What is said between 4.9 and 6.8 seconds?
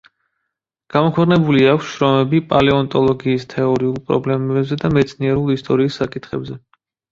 მეცნიერულ ისტორიის საკითხებზე.